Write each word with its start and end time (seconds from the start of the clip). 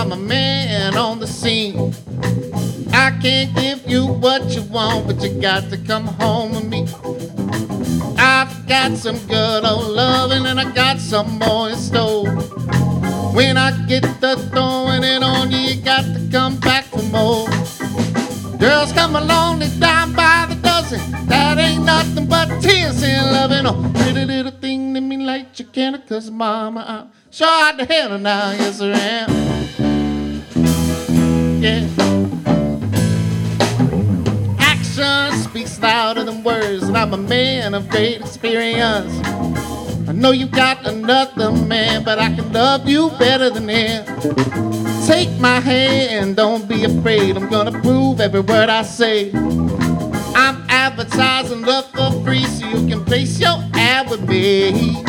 I'm 0.00 0.12
a 0.12 0.16
man 0.16 0.96
on 0.96 1.18
the 1.18 1.26
scene. 1.26 1.92
I 2.90 3.10
can't 3.20 3.54
give 3.54 3.86
you 3.86 4.06
what 4.06 4.56
you 4.56 4.62
want, 4.62 5.06
but 5.06 5.20
you 5.20 5.38
got 5.38 5.68
to 5.68 5.76
come 5.76 6.06
home 6.06 6.52
with 6.52 6.64
me. 6.64 6.88
I've 8.16 8.66
got 8.66 8.96
some 8.96 9.18
good 9.26 9.62
old 9.62 9.88
loving 9.88 10.46
and 10.46 10.58
I 10.58 10.72
got 10.72 11.00
some 11.00 11.38
more 11.38 11.68
in 11.68 11.76
store. 11.76 12.30
When 13.34 13.58
I 13.58 13.72
get 13.86 14.04
the 14.22 14.36
throwing 14.50 15.04
it 15.04 15.22
on 15.22 15.50
you, 15.50 15.58
you 15.58 15.82
got 15.82 16.04
to 16.04 16.28
come 16.32 16.58
back 16.60 16.84
for 16.84 17.02
more. 17.02 17.46
Girls 18.56 18.92
come 18.92 19.16
along, 19.16 19.58
they 19.58 19.68
down 19.78 20.14
by 20.14 20.46
the 20.48 20.54
dozen. 20.62 20.98
That 21.26 21.58
ain't 21.58 21.84
nothing 21.84 22.24
but 22.24 22.46
tears 22.62 23.02
and 23.02 23.32
loving. 23.32 23.66
Oh, 23.66 23.92
pretty 24.00 24.24
little 24.24 24.52
thing 24.52 24.94
to 24.94 25.02
me 25.02 25.18
like 25.18 25.58
you 25.58 25.66
can, 25.66 26.02
cause 26.08 26.30
mama, 26.30 26.84
I'm 26.88 27.12
sure 27.30 27.46
out 27.46 27.76
the 27.76 27.84
hell 27.84 28.18
now, 28.18 28.52
yes 28.52 28.80
I 28.80 28.86
am. 28.86 29.59
Yeah. 31.60 31.86
Action 34.58 35.38
speaks 35.42 35.78
louder 35.78 36.24
than 36.24 36.42
words, 36.42 36.84
and 36.84 36.96
I'm 36.96 37.12
a 37.12 37.18
man 37.18 37.74
of 37.74 37.86
great 37.90 38.22
experience. 38.22 39.12
I 40.08 40.12
know 40.12 40.30
you 40.30 40.46
got 40.46 40.86
another 40.86 41.52
man, 41.52 42.02
but 42.02 42.18
I 42.18 42.34
can 42.34 42.50
love 42.54 42.88
you 42.88 43.10
better 43.18 43.50
than 43.50 43.68
him. 43.68 44.06
Take 45.06 45.38
my 45.38 45.60
hand, 45.60 46.36
don't 46.36 46.66
be 46.66 46.84
afraid. 46.84 47.36
I'm 47.36 47.50
gonna 47.50 47.78
prove 47.82 48.20
every 48.22 48.40
word 48.40 48.70
I 48.70 48.82
say. 48.82 49.30
I'm 49.30 50.64
advertising 50.70 51.60
love 51.60 51.90
for 51.90 52.10
free, 52.24 52.44
so 52.44 52.66
you 52.68 52.88
can 52.88 53.04
place 53.04 53.38
your 53.38 53.62
ad 53.74 54.08
with 54.08 54.26
me. 54.26 55.02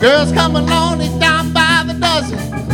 Girls 0.00 0.32
come 0.32 0.54
along, 0.54 0.98
they 0.98 1.08
down 1.18 1.50
by 1.54 1.82
the 1.86 1.94
dozen. 1.94 2.67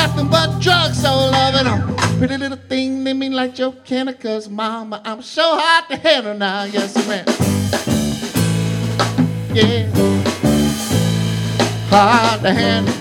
Nothing 0.00 0.28
but 0.28 0.60
drugs, 0.60 1.00
so 1.02 1.10
loving 1.10 1.64
them. 1.64 1.96
Pretty 2.18 2.36
little 2.36 2.58
thing, 2.68 3.04
they 3.04 3.14
mean 3.14 3.32
like 3.32 3.54
Joe 3.54 3.72
Kenner, 3.84 4.12
cause 4.12 4.48
mama, 4.48 5.00
I'm 5.04 5.22
so 5.22 5.56
hard 5.58 5.88
to 5.90 5.96
handle 5.96 6.34
now, 6.34 6.64
yes, 6.64 6.94
man. 7.08 7.24
Yeah 9.54 10.08
hard 11.88 12.42
to 12.42 12.52
handle. 12.52 12.94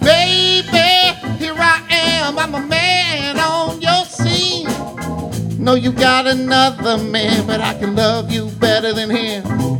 Baby, 0.00 1.38
here 1.38 1.54
I 1.58 1.82
am, 1.90 2.38
I'm 2.38 2.54
a 2.54 2.66
man 2.66 3.38
on 3.38 3.80
your 3.80 4.04
scene. 4.04 4.68
Know 5.62 5.74
you 5.74 5.92
got 5.92 6.26
another 6.26 6.98
man, 6.98 7.46
but 7.46 7.60
I 7.60 7.74
can 7.74 7.96
love 7.96 8.30
you 8.30 8.48
better 8.60 8.92
than 8.92 9.10
him. 9.10 9.75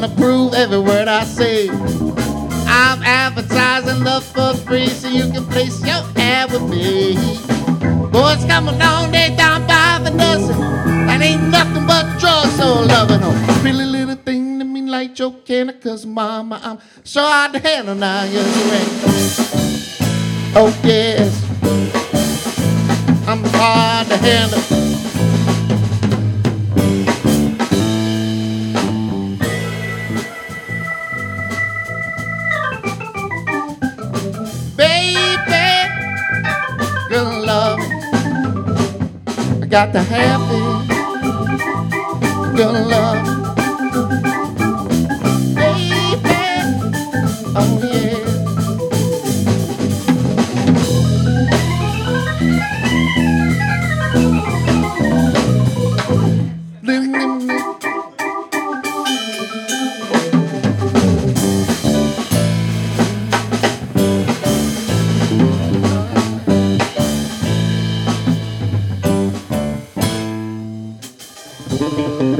Gonna 0.00 0.14
prove 0.14 0.54
every 0.54 0.78
word 0.78 1.08
I 1.08 1.24
say. 1.24 1.68
I'm 1.68 3.02
advertising 3.02 4.04
love 4.04 4.24
for 4.24 4.54
free, 4.54 4.86
so 4.86 5.08
you 5.08 5.28
can 5.32 5.44
place 5.46 5.80
your 5.84 6.04
ad 6.16 6.52
with 6.52 6.62
me. 6.70 7.16
Boys 8.12 8.44
come 8.44 8.68
along, 8.68 9.10
they 9.10 9.34
down 9.36 9.66
by 9.66 9.98
the 10.04 10.16
dozen. 10.16 10.56
That 11.06 11.20
ain't 11.20 11.48
nothing 11.48 11.84
but 11.86 12.04
drugs, 12.20 12.54
so 12.56 12.82
loving 12.82 13.20
them. 13.20 13.64
Really 13.64 13.86
little 13.86 14.14
thing 14.14 14.60
to 14.60 14.64
me 14.64 14.82
like 14.82 15.16
Joe 15.16 15.32
Kenner, 15.44 15.72
cause 15.72 16.06
mama, 16.06 16.60
I'm 16.62 16.78
so 17.02 17.22
hard 17.22 17.54
to 17.54 17.58
handle 17.58 17.96
now, 17.96 18.22
yes, 18.22 18.46
right. 18.70 18.92
Oh, 20.54 20.80
yes. 20.84 21.42
I'm 23.26 23.42
hard 23.44 24.06
to 24.06 24.16
handle. 24.16 24.87
Got 39.68 39.92
to 39.92 40.00
have 40.02 40.40
it. 40.50 40.88
Gonna 42.56 42.80
love 42.86 44.27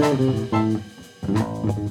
Thank 0.01 0.79
you. 1.31 1.88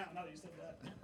now, 0.00 0.06
now 0.14 0.22
that 0.24 0.30
you 0.32 0.36
said 0.36 0.50
that. 0.56 0.99